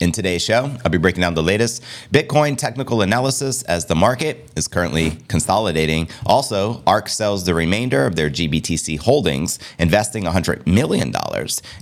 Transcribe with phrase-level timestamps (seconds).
[0.00, 1.80] In today's show, I'll be breaking down the latest
[2.10, 6.08] Bitcoin technical analysis as the market is currently consolidating.
[6.26, 11.12] Also, ARK sells the remainder of their GBTC holdings, investing $100 million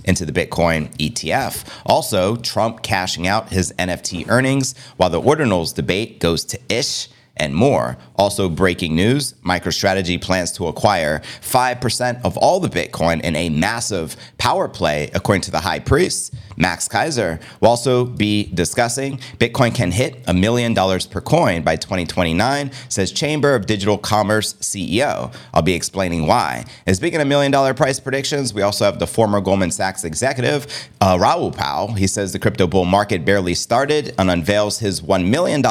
[0.05, 1.67] into the Bitcoin ETF.
[1.87, 7.55] Also, Trump cashing out his NFT earnings, while the Ordinals debate goes to Ish and
[7.55, 7.97] more.
[8.15, 14.15] Also, breaking news MicroStrategy plans to acquire 5% of all the Bitcoin in a massive
[14.37, 17.41] power play, according to the high priest, Max Keiser.
[17.59, 23.11] We'll also be discussing Bitcoin can hit a million dollars per coin by 2029, says
[23.11, 25.33] Chamber of Digital Commerce CEO.
[25.53, 26.65] I'll be explaining why.
[26.85, 30.67] And speaking of million dollar price predictions, we also have the former Goldman Sachs executive,
[31.01, 31.93] uh, Raoul Pal.
[31.93, 35.61] He says the crypto bull market barely started and unveils his $1 million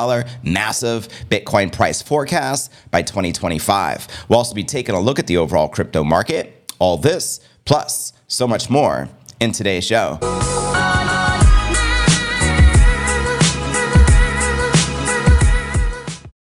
[0.42, 4.26] massive Bitcoin price forecast by 2025.
[4.28, 6.72] We'll also be taking a look at the overall crypto market.
[6.78, 9.08] All this, plus so much more
[9.40, 10.18] in today's show.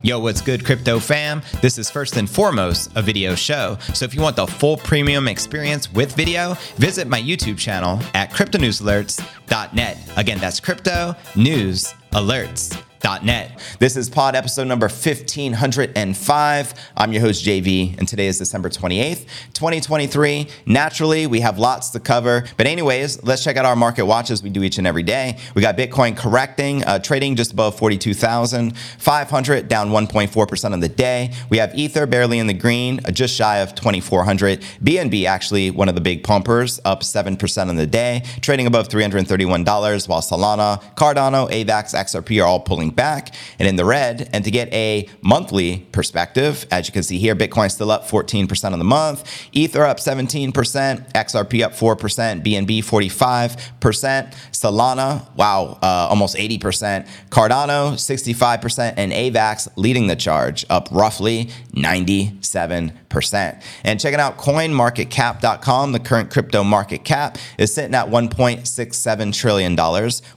[0.05, 1.41] Yo, what's good, crypto fam?
[1.61, 3.75] This is first and foremost a video show.
[3.95, 8.29] So if you want the full premium experience with video, visit my YouTube channel at
[8.31, 9.97] cryptonewsalerts.net.
[10.15, 12.84] Again, that's crypto news alerts.
[13.05, 13.61] Net.
[13.77, 16.73] This is pod episode number 1505.
[16.97, 20.47] I'm your host, JV, and today is December 28th, 2023.
[20.65, 22.45] Naturally, we have lots to cover.
[22.57, 25.37] But, anyways, let's check out our market watches we do each and every day.
[25.53, 31.31] We got Bitcoin correcting, uh, trading just above 42,500, down 1.4% on the day.
[31.51, 34.61] We have Ether barely in the green, uh, just shy of 2,400.
[34.83, 40.07] BNB, actually, one of the big pumpers, up 7% on the day, trading above $331,
[40.07, 44.29] while Solana, Cardano, AVAX, XRP are all pulling back and in the red.
[44.33, 48.71] And to get a monthly perspective, as you can see here, Bitcoin still up 14%
[48.71, 56.35] on the month, Ether up 17%, XRP up 4%, BNB 45%, Solana, wow, uh, almost
[56.35, 63.61] 80%, Cardano 65%, and AVAX leading the charge, up roughly 97%.
[63.83, 69.75] And checking out coinmarketcap.com, the current crypto market cap is sitting at $1.67 trillion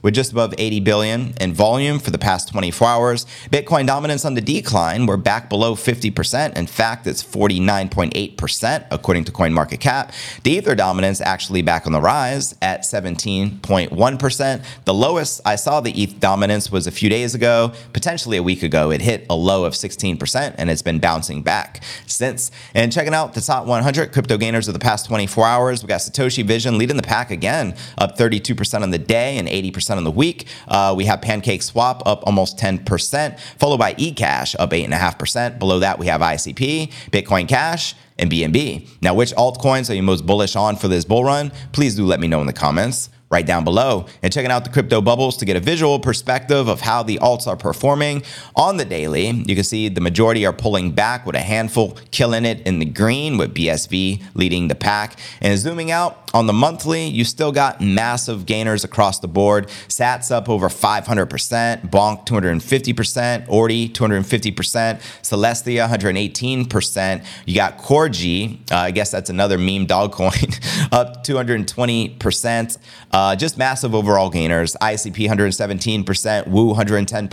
[0.01, 3.25] with just above 80 billion in volume for the past 24 hours.
[3.49, 5.05] Bitcoin dominance on the decline.
[5.05, 6.57] We're back below 50%.
[6.57, 10.41] In fact, it's 49.8% according to CoinMarketCap.
[10.43, 14.65] The Ether dominance actually back on the rise at 17.1%.
[14.85, 18.63] The lowest I saw the ETH dominance was a few days ago, potentially a week
[18.63, 18.91] ago.
[18.91, 22.51] It hit a low of 16% and it's been bouncing back since.
[22.73, 26.01] And checking out the top 100 crypto gainers of the past 24 hours, we got
[26.01, 30.11] Satoshi Vision leading the pack again, up 32% on the day and 80% on the
[30.11, 30.47] week.
[30.67, 35.59] Uh, we have Pancake Swap up almost almost 10%, followed by eCash up 8.5%.
[35.59, 38.87] Below that, we have ICP, Bitcoin Cash, and BNB.
[39.01, 41.51] Now, which altcoins are you most bullish on for this bull run?
[41.71, 44.69] Please do let me know in the comments right down below and checking out the
[44.69, 48.23] crypto bubbles to get a visual perspective of how the alts are performing
[48.55, 49.29] on the daily.
[49.29, 52.85] You can see the majority are pulling back with a handful killing it in the
[52.85, 55.19] green with BSV leading the pack.
[55.41, 59.67] And zooming out on the monthly, you still got massive gainers across the board.
[59.87, 67.25] Sats up over 500%, Bonk 250%, Ordi 250%, Celestia 118%.
[67.45, 70.29] You got Corgi, uh, I guess that's another meme dog coin,
[70.91, 72.77] up 220%.
[73.11, 74.75] Uh, just massive overall gainers.
[74.81, 77.29] ICP 117%, Woo 110%,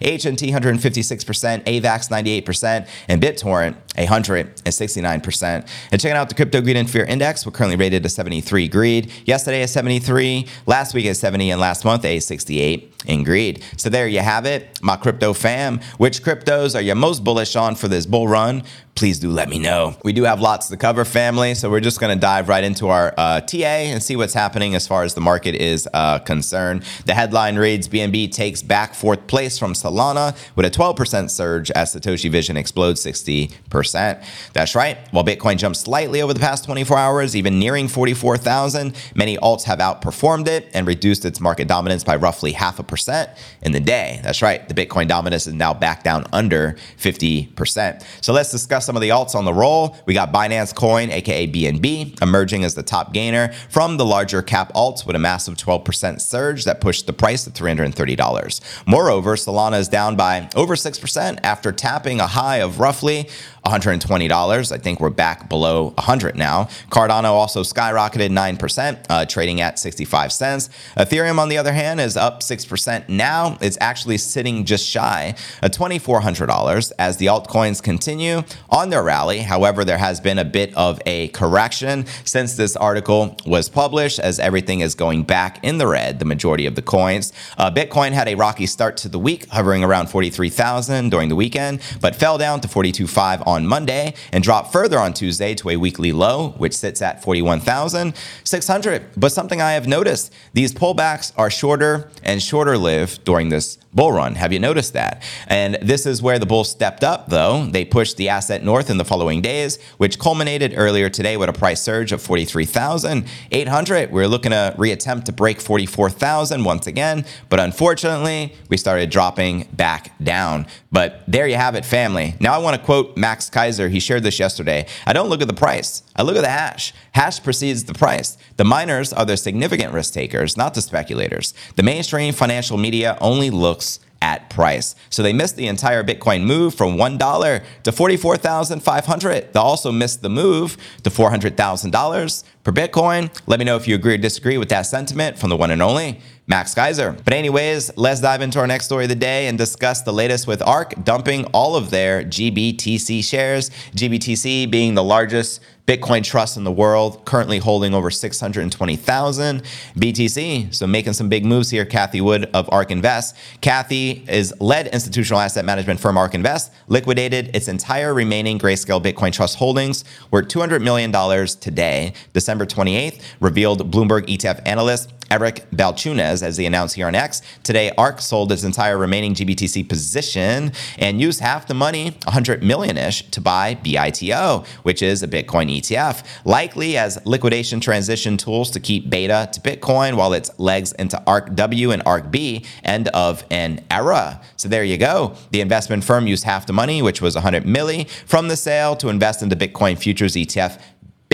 [0.00, 2.08] HNT 156%, AVAX
[2.44, 5.68] 98%, and BitTorrent 169%.
[5.92, 9.12] And checking out the Crypto Greed and Fear Index, we're currently rated a 73 greed.
[9.24, 13.62] Yesterday a 73, last week a 70, and last month a 68 in greed.
[13.76, 15.80] So there you have it, my crypto fam.
[15.98, 18.62] Which cryptos are you most bullish on for this bull run?
[18.94, 19.96] please do let me know.
[20.04, 22.88] We do have lots to cover, family, so we're just going to dive right into
[22.88, 26.84] our uh, TA and see what's happening as far as the market is uh, concerned.
[27.06, 31.94] The headline reads BNB takes back fourth place from Solana with a 12% surge as
[31.94, 33.52] Satoshi Vision explodes 60%.
[33.92, 34.98] That's right.
[35.10, 39.78] While Bitcoin jumped slightly over the past 24 hours, even nearing 44,000, many alts have
[39.78, 43.30] outperformed it and reduced its market dominance by roughly half a percent
[43.62, 44.20] in the day.
[44.22, 44.66] That's right.
[44.68, 48.04] The Bitcoin dominance is now back down under 50%.
[48.20, 49.96] So let's discuss some of the alts on the roll.
[50.06, 54.72] We got Binance Coin, aka BNB, emerging as the top gainer from the larger cap
[54.74, 58.60] alts with a massive 12% surge that pushed the price to $330.
[58.86, 63.28] Moreover, Solana is down by over 6% after tapping a high of roughly
[63.66, 64.72] $120.
[64.72, 66.64] I think we're back below 100 now.
[66.90, 70.68] Cardano also skyrocketed 9%, uh, trading at 65 cents.
[70.96, 73.56] Ethereum, on the other hand, is up 6% now.
[73.60, 79.38] It's actually sitting just shy of $2,400 as the altcoins continue on their rally.
[79.38, 84.38] However, there has been a bit of a correction since this article was published, as
[84.38, 87.32] everything is going back in the red, the majority of the coins.
[87.56, 91.80] Uh, Bitcoin had a rocky start to the week, hovering around 43,000 during the weekend,
[92.00, 96.12] but fell down to 42.5 on Monday and dropped further on Tuesday to a weekly
[96.12, 99.04] low, which sits at 41,600.
[99.16, 104.12] But something I have noticed these pullbacks are shorter and shorter lived during this bull
[104.12, 104.34] run.
[104.34, 105.22] Have you noticed that?
[105.46, 107.66] And this is where the bulls stepped up, though.
[107.66, 111.52] They pushed the asset north in the following days, which culminated earlier today with a
[111.52, 114.10] price surge of 43,800.
[114.10, 120.12] We're looking to reattempt to break 44,000 once again, but unfortunately, we started dropping back
[120.22, 120.66] down.
[120.90, 122.34] But there you have it, family.
[122.40, 123.90] Now I want to quote Max Keiser.
[123.90, 124.86] He shared this yesterday.
[125.06, 126.02] I don't look at the price.
[126.16, 126.92] I look at the hash.
[127.12, 128.36] Hash precedes the price.
[128.56, 131.54] The miners are the significant risk takers, not the speculators.
[131.76, 134.94] The mainstream financial media only looks at price.
[135.10, 139.52] So they missed the entire Bitcoin move from $1 to 44,500.
[139.52, 143.30] They also missed the move to $400,000 per Bitcoin.
[143.46, 145.82] Let me know if you agree or disagree with that sentiment from the one and
[145.82, 147.16] only Max Keiser.
[147.24, 150.46] But anyways, let's dive into our next story of the day and discuss the latest
[150.46, 153.70] with ARK dumping all of their GBTC shares.
[153.94, 159.62] GBTC being the largest Bitcoin trust in the world, currently holding over 620,000
[159.96, 160.74] BTC.
[160.74, 163.36] So making some big moves here, Cathie Wood of ARK Invest.
[163.60, 169.30] Cathie is led institutional asset management firm ARK Invest, liquidated its entire remaining Grayscale Bitcoin
[169.30, 171.12] Trust holdings worth $200 million
[171.60, 177.42] today, December 28th, revealed Bloomberg ETF analyst Eric Balchunas, as they announced here on X.
[177.64, 182.96] Today, ARK sold its entire remaining GBTC position and used half the money, 100 million
[182.96, 188.78] ish, to buy BITO, which is a Bitcoin ETF, likely as liquidation transition tools to
[188.78, 193.44] keep beta to Bitcoin while its legs into ARK W and ARK B, end of
[193.50, 194.40] an era.
[194.56, 195.34] So there you go.
[195.50, 199.08] The investment firm used half the money, which was 100 milli, from the sale to
[199.08, 200.80] invest into Bitcoin futures ETF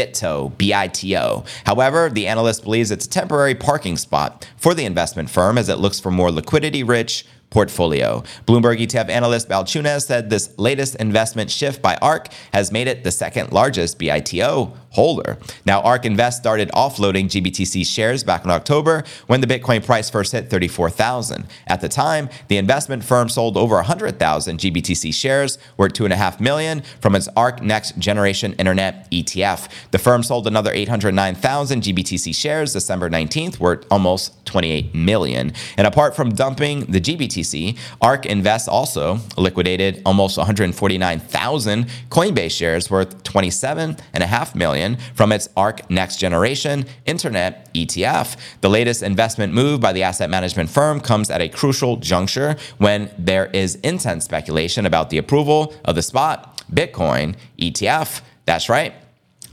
[0.00, 1.44] BITO, B-I-T-O.
[1.67, 5.79] However, the analyst believes it's a temporary parking spot for the investment firm as it
[5.79, 8.23] looks for more liquidity-rich portfolio.
[8.47, 13.11] Bloomberg ETF analyst Balchunas said this latest investment shift by ARK has made it the
[13.11, 15.38] second largest BITO holder.
[15.64, 20.32] Now, ARK Invest started offloading GBTC shares back in October when the Bitcoin price first
[20.32, 21.46] hit 34,000.
[21.66, 27.14] At the time, the investment firm sold over 100,000 GBTC shares worth 2.5 million from
[27.14, 29.69] its ARK Next Generation Internet ETF.
[29.92, 35.52] The firm sold another 809,000 GBTC shares December 19th worth almost 28 million.
[35.76, 43.23] And apart from dumping the GBTC, ARK Invest also liquidated almost 149,000 Coinbase shares worth
[43.23, 48.37] 27.5 million million from its ARK Next Generation Internet ETF.
[48.60, 53.10] The latest investment move by the asset management firm comes at a crucial juncture when
[53.18, 58.22] there is intense speculation about the approval of the spot Bitcoin ETF.
[58.46, 58.94] That's right.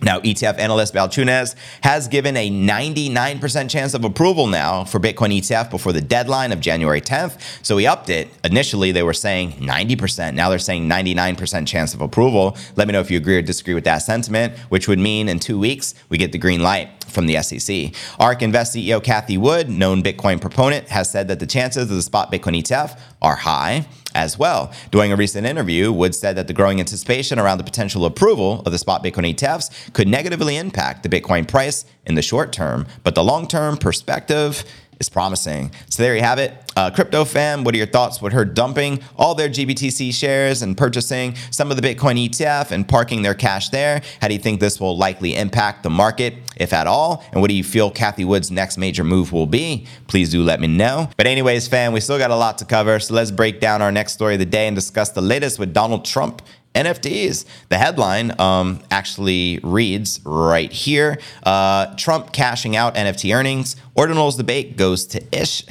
[0.02, 5.72] Now, ETF analyst Balchunas has given a 99% chance of approval now for Bitcoin ETF
[5.72, 7.66] before the deadline of January 10th.
[7.66, 8.30] So he upped it.
[8.44, 10.36] Initially, they were saying 90%.
[10.36, 12.56] Now they're saying 99% chance of approval.
[12.76, 15.40] Let me know if you agree or disagree with that sentiment, which would mean in
[15.40, 17.94] two weeks, we get the green light from the SEC.
[18.20, 22.02] ARK Invest CEO Cathie Wood, known Bitcoin proponent, has said that the chances of the
[22.04, 24.72] spot Bitcoin ETF are high as well.
[24.90, 28.72] During a recent interview, Wood said that the growing anticipation around the potential approval of
[28.72, 33.14] the spot Bitcoin ETFs could negatively impact the Bitcoin price in the short term, but
[33.14, 34.66] the long term perspective
[35.00, 35.72] is promising.
[35.90, 36.54] So there you have it.
[36.76, 40.78] Uh, crypto fam, what are your thoughts with her dumping all their GBTC shares and
[40.78, 44.02] purchasing some of the Bitcoin ETF and parking their cash there?
[44.22, 47.24] How do you think this will likely impact the market, if at all?
[47.32, 49.88] And what do you feel Cathie Wood's next major move will be?
[50.06, 51.10] Please do let me know.
[51.18, 53.00] But anyways, fam, we still got a lot to cover.
[53.00, 55.74] So let's break down our next story of the day and discuss the latest with
[55.74, 56.44] Donald Trump
[56.78, 57.46] NFTs.
[57.70, 63.76] The headline um, actually reads right here uh, Trump cashing out NFT earnings.
[63.96, 65.64] Ordinals debate goes to ish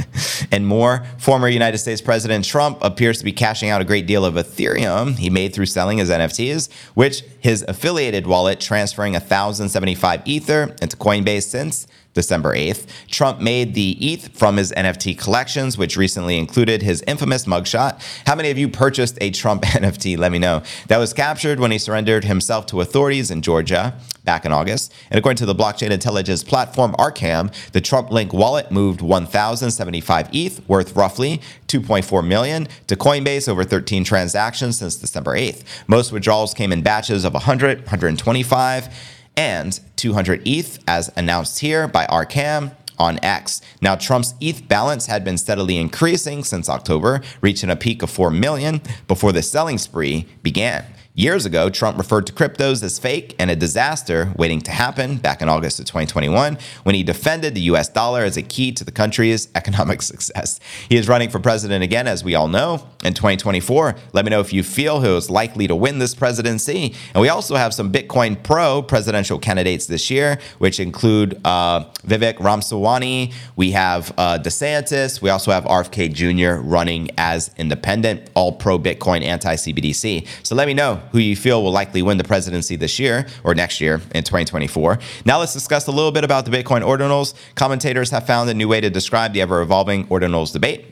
[0.50, 1.04] and more.
[1.18, 5.16] Former United States President Trump appears to be cashing out a great deal of Ethereum
[5.18, 11.44] he made through selling his NFTs, which his affiliated wallet transferring 1,075 Ether into Coinbase
[11.44, 11.86] since
[12.16, 12.86] December 8th.
[13.08, 18.02] Trump made the ETH from his NFT collections, which recently included his infamous mugshot.
[18.26, 20.18] How many of you purchased a Trump NFT?
[20.18, 20.62] Let me know.
[20.88, 23.94] That was captured when he surrendered himself to authorities in Georgia
[24.24, 24.92] back in August.
[25.10, 30.68] And according to the blockchain intelligence platform Arkham, the Trump Link wallet moved 1,075 ETH,
[30.68, 35.62] worth roughly 2.4 million, to Coinbase over 13 transactions since December 8th.
[35.86, 38.88] Most withdrawals came in batches of 100, 125
[39.36, 43.60] and 200 ETH, as announced here by Arkham on X.
[43.80, 48.30] Now, Trump's ETH balance had been steadily increasing since October, reaching a peak of 4
[48.30, 50.84] million before the selling spree began.
[51.18, 55.40] Years ago, Trump referred to cryptos as fake and a disaster waiting to happen back
[55.40, 58.92] in August of 2021 when he defended the US dollar as a key to the
[58.92, 60.60] country's economic success.
[60.90, 63.96] He is running for president again, as we all know, in 2024.
[64.12, 66.94] Let me know if you feel who is likely to win this presidency.
[67.14, 72.38] And we also have some Bitcoin Pro presidential candidates this year, which include uh, Vivek
[72.40, 73.32] Ramaswamy.
[73.56, 75.22] We have uh, DeSantis.
[75.22, 76.60] We also have RFK Jr.
[76.60, 80.26] running as independent, all pro Bitcoin, anti CBDC.
[80.42, 83.54] So let me know who you feel will likely win the presidency this year or
[83.54, 84.98] next year in 2024.
[85.24, 87.34] Now let's discuss a little bit about the Bitcoin ordinals.
[87.54, 90.86] Commentators have found a new way to describe the ever evolving ordinals debate.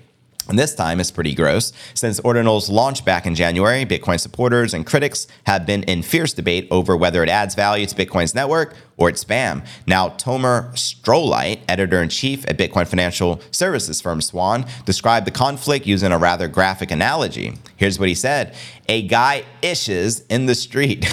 [0.48, 1.72] And this time is pretty gross.
[1.94, 6.68] Since Ordinals launched back in January, Bitcoin supporters and critics have been in fierce debate
[6.70, 9.66] over whether it adds value to Bitcoin's network or it's spam.
[9.86, 15.86] Now, Tomer Strolight, editor in chief at Bitcoin financial services firm Swan, described the conflict
[15.86, 17.54] using a rather graphic analogy.
[17.76, 18.54] Here's what he said
[18.88, 21.04] A guy ishes in the street.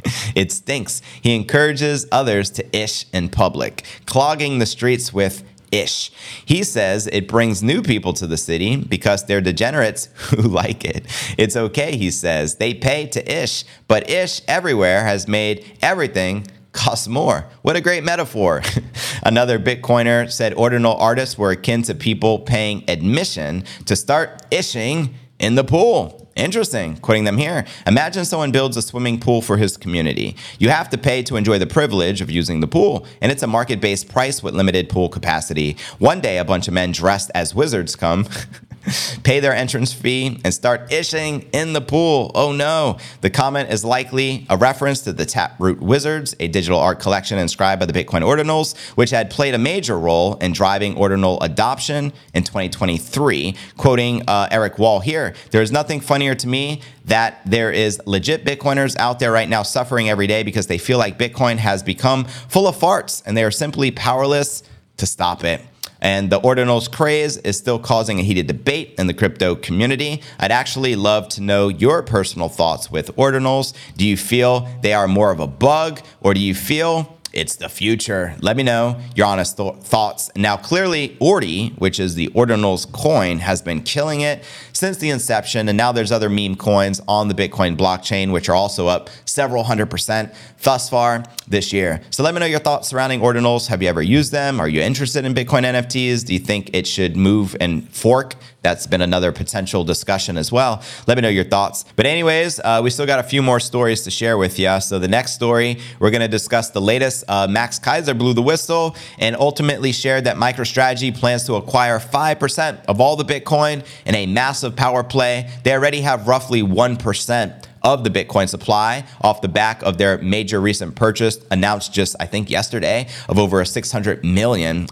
[0.34, 1.02] it stinks.
[1.20, 6.10] He encourages others to ish in public, clogging the streets with ish.
[6.44, 11.06] He says it brings new people to the city because they're degenerates who like it.
[11.38, 12.56] It's okay, he says.
[12.56, 17.46] They pay to ish, but ish everywhere has made everything cost more.
[17.62, 18.62] What a great metaphor.
[19.22, 25.54] Another Bitcoiner said ordinal artists were akin to people paying admission to start ishing in
[25.54, 26.20] the pool.
[26.36, 26.96] Interesting.
[26.96, 27.66] Quoting them here.
[27.86, 30.36] Imagine someone builds a swimming pool for his community.
[30.58, 33.46] You have to pay to enjoy the privilege of using the pool, and it's a
[33.46, 35.76] market based price with limited pool capacity.
[35.98, 38.26] One day, a bunch of men dressed as wizards come.
[39.22, 42.30] pay their entrance fee, and start ishing in the pool.
[42.34, 42.98] Oh no.
[43.20, 47.80] The comment is likely a reference to the Taproot Wizards, a digital art collection inscribed
[47.80, 52.42] by the Bitcoin Ordinals, which had played a major role in driving ordinal adoption in
[52.42, 53.54] 2023.
[53.76, 58.44] Quoting uh, Eric Wall here, there is nothing funnier to me that there is legit
[58.44, 62.24] Bitcoiners out there right now suffering every day because they feel like Bitcoin has become
[62.24, 64.62] full of farts and they are simply powerless
[64.96, 65.60] to stop it.
[66.00, 70.22] And the ordinals craze is still causing a heated debate in the crypto community.
[70.38, 73.74] I'd actually love to know your personal thoughts with ordinals.
[73.96, 77.68] Do you feel they are more of a bug, or do you feel it's the
[77.68, 78.34] future.
[78.40, 80.30] Let me know your honest th- thoughts.
[80.36, 85.68] Now, clearly, Ordi, which is the Ordinals coin, has been killing it since the inception.
[85.68, 89.64] And now there's other meme coins on the Bitcoin blockchain, which are also up several
[89.64, 90.32] hundred percent
[90.62, 92.00] thus far this year.
[92.10, 93.68] So let me know your thoughts surrounding Ordinals.
[93.68, 94.60] Have you ever used them?
[94.60, 96.24] Are you interested in Bitcoin NFTs?
[96.24, 98.34] Do you think it should move and fork?
[98.62, 100.82] That's been another potential discussion as well.
[101.06, 101.84] Let me know your thoughts.
[101.96, 104.80] But, anyways, uh, we still got a few more stories to share with you.
[104.80, 107.24] So, the next story, we're going to discuss the latest.
[107.26, 112.84] Uh, Max Keiser blew the whistle and ultimately shared that MicroStrategy plans to acquire 5%
[112.86, 115.50] of all the Bitcoin in a massive power play.
[115.64, 120.60] They already have roughly 1% of the Bitcoin supply off the back of their major
[120.60, 124.86] recent purchase announced just, I think, yesterday of over a $600 million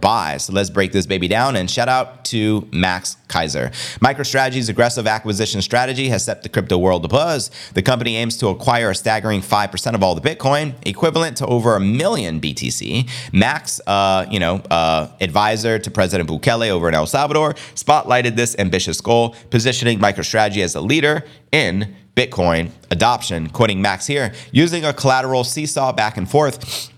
[0.00, 0.36] buy.
[0.38, 3.70] So let's break this baby down and shout out to Max Keiser.
[4.00, 7.50] MicroStrategy's aggressive acquisition strategy has set the crypto world abuzz.
[7.72, 11.76] The company aims to acquire a staggering 5% of all the Bitcoin, equivalent to over
[11.76, 13.08] a million BTC.
[13.32, 18.56] Max, uh, you know, uh, advisor to President Bukele over in El Salvador, spotlighted this
[18.58, 23.48] ambitious goal, positioning MicroStrategy as a leader in Bitcoin adoption.
[23.48, 26.89] Quoting Max here, using a collateral seesaw back and forth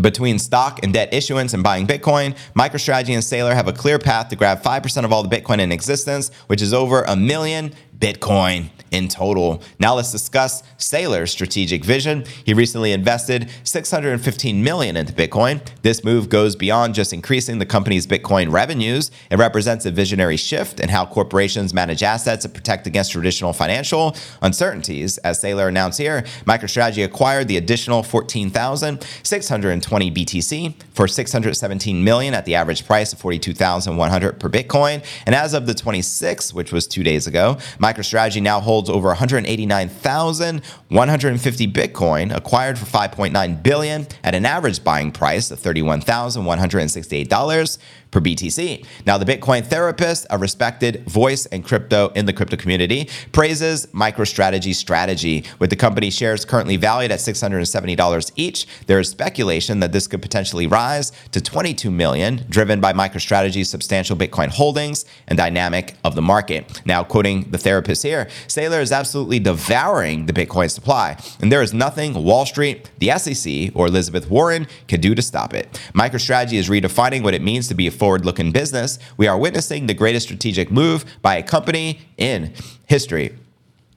[0.00, 4.28] between stock and debt issuance and buying Bitcoin, MicroStrategy and Saylor have a clear path
[4.28, 8.70] to grab 5% of all the Bitcoin in existence, which is over a million Bitcoin
[8.92, 9.60] in total.
[9.80, 12.24] Now let's discuss Saylor's strategic vision.
[12.44, 15.60] He recently invested 615 million into Bitcoin.
[15.82, 19.10] This move goes beyond just increasing the company's Bitcoin revenues.
[19.28, 24.14] It represents a visionary shift in how corporations manage assets and protect against traditional financial
[24.40, 25.18] uncertainties.
[25.18, 32.54] As Saylor announced here, MicroStrategy acquired the additional 14,620 BTC for 617 million at the
[32.54, 35.04] average price of 42,100 per Bitcoin.
[35.26, 41.66] And as of the 26th, which was 2 days ago, MicroStrategy now holds over 189,150
[41.68, 47.78] Bitcoin acquired for 5.9 billion at an average buying price of $31,168
[48.16, 48.82] per BTC.
[49.04, 54.78] Now, the Bitcoin therapist, a respected voice and crypto in the crypto community, praises MicroStrategy's
[54.78, 55.44] strategy.
[55.58, 60.22] With the company shares currently valued at $670 each, there is speculation that this could
[60.22, 66.22] potentially rise to 22 million, driven by MicroStrategy's substantial Bitcoin holdings and dynamic of the
[66.22, 66.80] market.
[66.86, 71.74] Now, quoting the therapist here, Saylor is absolutely devouring the Bitcoin supply, and there is
[71.74, 75.70] nothing Wall Street, the SEC, or Elizabeth Warren can do to stop it.
[75.94, 79.88] MicroStrategy is redefining what it means to be a forward looking business, we are witnessing
[79.88, 82.52] the greatest strategic move by a company in
[82.86, 83.36] history.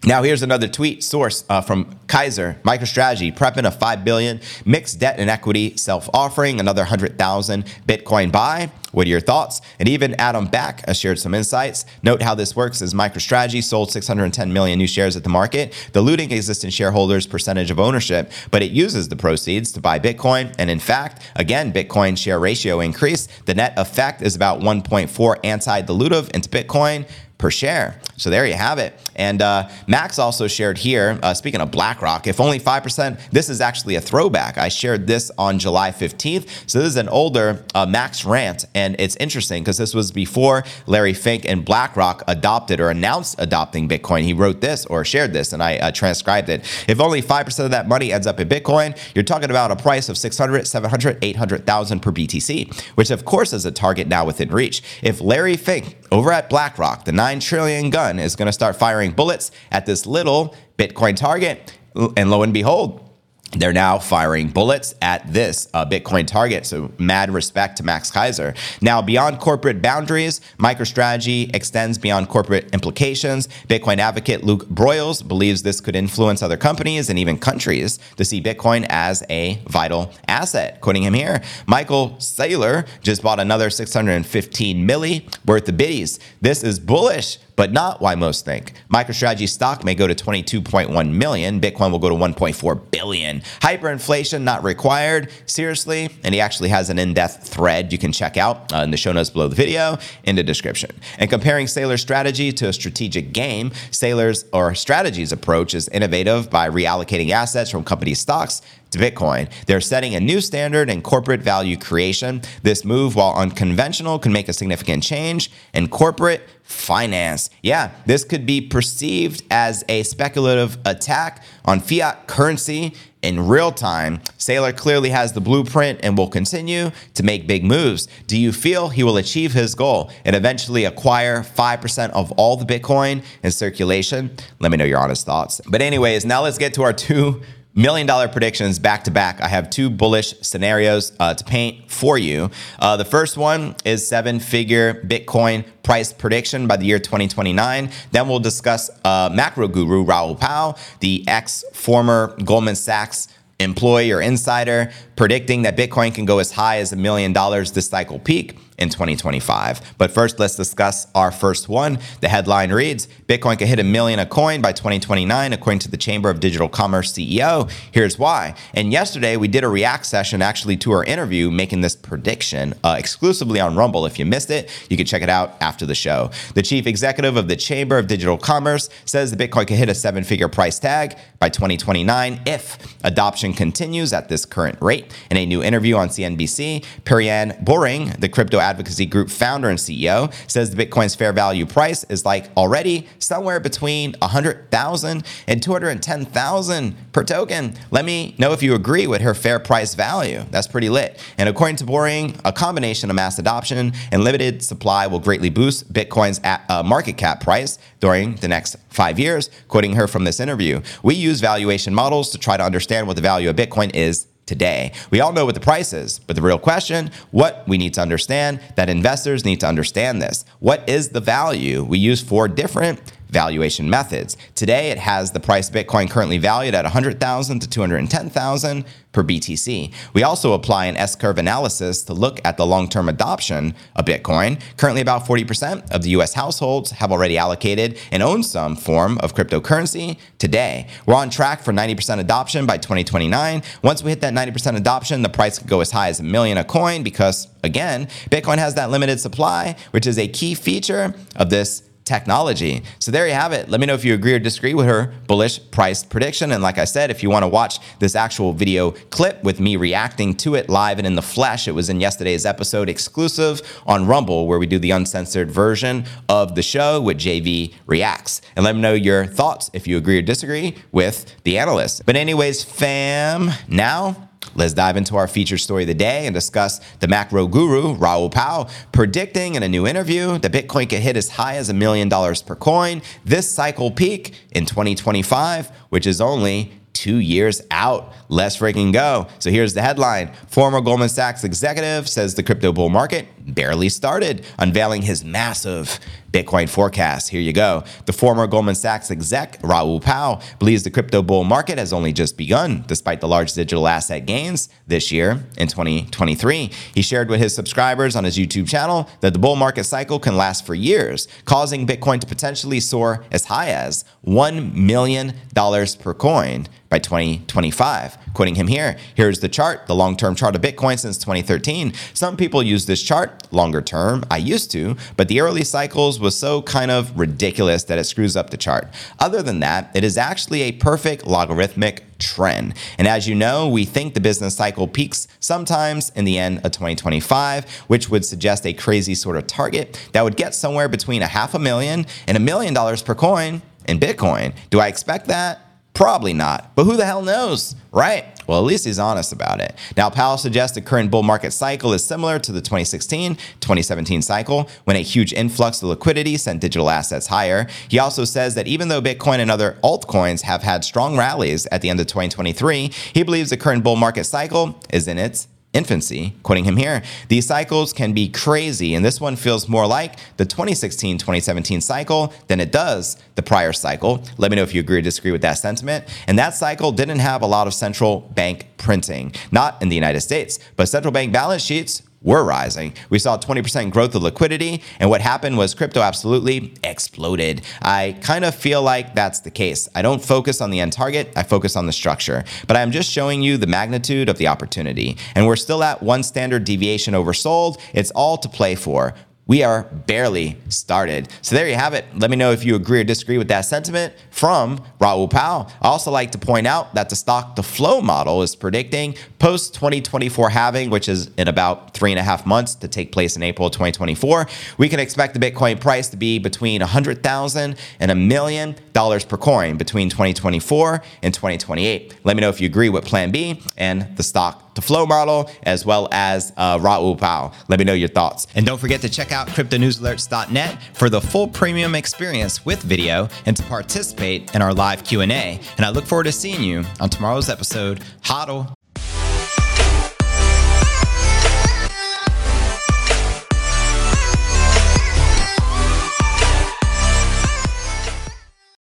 [0.05, 5.19] Now here's another tweet source uh, from Keiser MicroStrategy prepping a five billion mixed debt
[5.19, 8.71] and equity self offering, another hundred thousand Bitcoin buy.
[8.93, 9.61] What are your thoughts?
[9.77, 11.85] And even Adam Back has shared some insights.
[12.01, 16.31] Note how this works as MicroStrategy sold 610 million new shares at the market, diluting
[16.31, 20.55] existing shareholders' percentage of ownership, but it uses the proceeds to buy Bitcoin.
[20.57, 23.29] And in fact, again, Bitcoin share ratio increased.
[23.45, 27.05] The net effect is about 1.4 anti dilutive into Bitcoin
[27.39, 27.99] per share.
[28.17, 28.93] So there you have it.
[29.15, 33.61] And uh, Max also shared here, uh, speaking of BlackRock, if only 5%, this is
[33.61, 34.57] actually a throwback.
[34.57, 36.69] I shared this on July 15th.
[36.69, 38.65] So this is an older uh, Max rant.
[38.75, 43.87] And it's interesting because this was before Larry Fink and BlackRock adopted or announced adopting
[43.87, 44.23] Bitcoin.
[44.23, 46.61] He wrote this or shared this, and I uh, transcribed it.
[46.89, 50.09] If only 5% of that money ends up in Bitcoin, you're talking about a price
[50.09, 54.83] of 600, 700, 800,000 per BTC, which of course is a target now within reach.
[55.01, 59.11] If Larry Fink over at BlackRock, the 9 trillion gun is going to start firing
[59.11, 61.77] bullets at this little Bitcoin target.
[62.15, 63.08] And lo and behold,
[63.53, 66.67] they're now firing bullets at this uh, Bitcoin target.
[66.67, 68.55] So, mad respect to Max Keiser.
[68.79, 73.47] Now, beyond corporate boundaries, MicroStrategy extends beyond corporate implications.
[73.67, 78.41] Bitcoin advocate Luke Broyles believes this could influence other companies and even countries to see
[78.41, 80.79] Bitcoin as a vital asset.
[80.81, 86.19] Quoting him here, Michael Saylor just bought another 615 milli worth of biddies.
[86.41, 88.71] This is bullish but not why most think.
[88.89, 91.59] MicroStrategy stock may go to 22.1 million.
[91.59, 93.41] Bitcoin will go to 1.4 billion.
[93.59, 95.29] Hyperinflation not required.
[95.45, 98.97] Seriously, and he actually has an in-depth thread you can check out uh, in the
[98.97, 100.89] show notes below the video in the description.
[101.17, 106.69] And comparing Saylor's strategy to a strategic game, Saylor's or strategy's approach is innovative by
[106.69, 109.51] reallocating assets from company stocks to Bitcoin.
[109.65, 112.41] They're setting a new standard in corporate value creation.
[112.63, 117.49] This move, while unconventional, can make a significant change in corporate finance.
[117.63, 124.19] Yeah, this could be perceived as a speculative attack on fiat currency in real time.
[124.37, 128.07] Saylor clearly has the blueprint and will continue to make big moves.
[128.27, 132.65] Do you feel he will achieve his goal and eventually acquire 5% of all the
[132.65, 134.31] Bitcoin in circulation?
[134.59, 135.59] Let me know your honest thoughts.
[135.67, 137.41] But, anyways, now let's get to our two
[137.79, 139.39] million dollar predictions back to back.
[139.39, 142.51] I have two bullish scenarios uh, to paint for you.
[142.77, 147.89] Uh, the first one is seven figure Bitcoin price prediction by the year 2029.
[148.11, 154.21] Then we'll discuss uh, macro guru Raoul Powell, the ex former Goldman Sachs employee or
[154.21, 158.57] insider, predicting that Bitcoin can go as high as a million dollars this cycle peak
[158.79, 159.97] in 2025.
[159.97, 161.99] But first, let's discuss our first one.
[162.21, 165.97] The headline reads Bitcoin could hit a million a coin by 2029, according to the
[165.97, 167.69] Chamber of Digital Commerce CEO.
[167.91, 168.55] Here's why.
[168.73, 172.95] And yesterday, we did a react session actually to our interview making this prediction uh,
[172.97, 174.05] exclusively on Rumble.
[174.05, 176.31] If you missed it, you can check it out after the show.
[176.55, 179.95] The chief executive of the Chamber of Digital Commerce says the Bitcoin could hit a
[179.95, 185.13] seven figure price tag by 2029 if adoption continues at this current rate.
[185.29, 190.31] In a new interview on CNBC, Perianne Boring, the crypto advocacy group founder and CEO,
[190.49, 197.23] says the Bitcoin's fair value price is like already somewhere between 100,000 and 210,000 per
[197.23, 197.73] token.
[197.91, 200.45] Let me know if you agree with her fair price value.
[200.51, 201.19] That's pretty lit.
[201.37, 205.91] And according to Boring, a combination of mass adoption and limited supply will greatly boost
[205.91, 209.49] Bitcoin's uh, market cap price during the next five years.
[209.67, 213.21] Quoting her from this interview, we use valuation models to try to understand what the
[213.21, 214.91] value of Bitcoin is today.
[215.11, 218.01] We all know what the price is, but the real question, what we need to
[218.01, 220.43] understand, that investors need to understand this.
[220.59, 221.83] What is the value?
[221.83, 224.37] We use four different valuation methods.
[224.55, 229.91] Today, it has the price of Bitcoin currently valued at 100,000 to 210,000 per BTC.
[230.13, 234.61] We also apply an S-curve analysis to look at the long-term adoption of Bitcoin.
[234.77, 239.33] Currently, about 40% of the US households have already allocated and own some form of
[239.33, 240.87] cryptocurrency today.
[241.05, 243.63] We're on track for 90% adoption by 2029.
[243.83, 246.57] Once we hit that 90% adoption, the price could go as high as a million
[246.57, 251.49] a coin because, again, Bitcoin has that limited supply, which is a key feature of
[251.49, 252.81] this technology.
[252.97, 253.69] So there you have it.
[253.69, 256.51] Let me know if you agree or disagree with her bullish price prediction.
[256.51, 259.75] And like I said, if you want to watch this actual video clip with me
[259.75, 264.07] reacting to it live and in the flesh, it was in yesterday's episode exclusive on
[264.07, 268.41] Rumble, where we do the uncensored version of the show with JV Reacts.
[268.55, 272.07] And let me know your thoughts if you agree or disagree with the analyst.
[272.07, 276.81] But, anyways, fam, now Let's dive into our featured story of the day and discuss
[276.99, 281.29] the macro guru, Raoul Pal, predicting in a new interview that Bitcoin could hit as
[281.29, 286.73] high as a million dollars per coin this cycle peak in 2025, which is only
[286.91, 288.11] two years out.
[288.27, 289.27] Let's freaking go.
[289.39, 294.45] So here's the headline Former Goldman Sachs executive says the crypto bull market barely started,
[294.57, 295.99] unveiling his massive
[296.31, 297.29] Bitcoin forecast.
[297.29, 297.83] Here you go.
[298.05, 302.37] The former Goldman Sachs exec, Raoul Powell, believes the crypto bull market has only just
[302.37, 306.71] begun, despite the large digital asset gains this year in 2023.
[306.93, 310.37] He shared with his subscribers on his YouTube channel that the bull market cycle can
[310.37, 316.67] last for years, causing Bitcoin to potentially soar as high as $1 million per coin
[316.89, 318.17] by 2025.
[318.39, 321.91] Quoting him here, here's the chart, the long term chart of Bitcoin since 2013.
[322.13, 324.23] Some people use this chart longer term.
[324.31, 328.37] I used to, but the early cycles was so kind of ridiculous that it screws
[328.37, 328.87] up the chart.
[329.19, 332.75] Other than that, it is actually a perfect logarithmic trend.
[332.97, 336.71] And as you know, we think the business cycle peaks sometimes in the end of
[336.71, 341.27] 2025, which would suggest a crazy sort of target that would get somewhere between a
[341.27, 344.55] half a million and a million dollars per coin in Bitcoin.
[344.69, 345.68] Do I expect that?
[345.93, 346.75] Probably not.
[346.75, 348.25] But who the hell knows, right?
[348.47, 349.75] Well, at least he's honest about it.
[349.97, 354.69] Now, Powell suggests the current bull market cycle is similar to the 2016 2017 cycle
[354.85, 357.67] when a huge influx of liquidity sent digital assets higher.
[357.89, 361.81] He also says that even though Bitcoin and other altcoins have had strong rallies at
[361.81, 366.33] the end of 2023, he believes the current bull market cycle is in its infancy.
[366.43, 370.45] Quoting him here, these cycles can be crazy, and this one feels more like the
[370.45, 374.23] 2016 2017 cycle than it does the prior cycle.
[374.37, 376.05] Let me know if you agree or disagree with that sentiment.
[376.27, 380.21] And that cycle didn't have a lot of central bank printing, not in the United
[380.21, 382.93] States, but central bank balance sheets were rising.
[383.09, 387.61] We saw 20% growth of liquidity, and what happened was crypto absolutely exploded.
[387.81, 389.87] I kind of feel like that's the case.
[389.95, 392.43] I don't focus on the end target, I focus on the structure.
[392.67, 395.17] But I'm just showing you the magnitude of the opportunity.
[395.35, 397.79] And we're still at one standard deviation oversold.
[397.93, 399.13] It's all to play for.
[399.49, 401.27] We are barely started.
[401.41, 402.05] So there you have it.
[402.13, 405.71] Let me know if you agree or disagree with that sentiment from Raoul Pal.
[405.81, 409.73] I also like to point out that the stock to flow model is predicting post
[409.73, 413.41] 2024 halving, which is in about three and a half months to take place in
[413.41, 414.45] April 2024.
[414.77, 419.37] We can expect the Bitcoin price to be between 100,000 and a million dollars per
[419.37, 422.19] coin between 2024 and 2028.
[422.23, 425.49] Let me know if you agree with Plan B and the stock to flow model,
[425.63, 427.53] as well as uh, Raoul Pal.
[427.67, 428.47] Let me know your thoughts.
[428.55, 433.55] And don't forget to check out cryptonewsalerts.net for the full premium experience with video and
[433.57, 435.59] to participate in our live Q&A.
[435.77, 438.01] And I look forward to seeing you on tomorrow's episode.
[438.23, 438.78] Hodl.